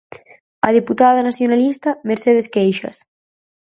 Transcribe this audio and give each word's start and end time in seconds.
A 0.67 0.69
deputada 0.77 1.25
nacionalista 1.29 1.89
Mercedes 2.09 2.47
Queixas. 2.53 2.97